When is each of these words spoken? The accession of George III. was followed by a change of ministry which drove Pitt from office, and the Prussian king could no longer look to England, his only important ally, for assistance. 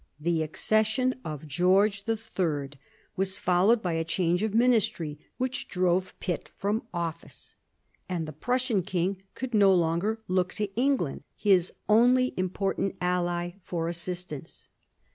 The 0.19 0.41
accession 0.41 1.13
of 1.23 1.45
George 1.45 2.05
III. 2.09 2.71
was 3.15 3.37
followed 3.37 3.83
by 3.83 3.93
a 3.93 4.03
change 4.03 4.41
of 4.41 4.51
ministry 4.51 5.19
which 5.37 5.67
drove 5.67 6.19
Pitt 6.19 6.49
from 6.57 6.81
office, 6.91 7.53
and 8.09 8.27
the 8.27 8.33
Prussian 8.33 8.81
king 8.81 9.21
could 9.35 9.53
no 9.53 9.71
longer 9.71 10.19
look 10.27 10.53
to 10.55 10.73
England, 10.75 11.21
his 11.35 11.73
only 11.87 12.33
important 12.35 12.95
ally, 12.99 13.51
for 13.63 13.87
assistance. 13.87 14.69